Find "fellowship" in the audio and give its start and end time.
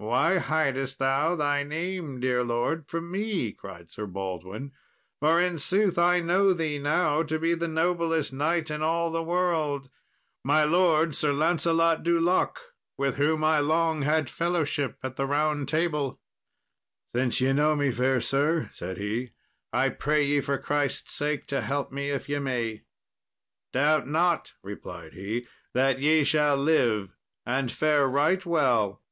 14.30-14.98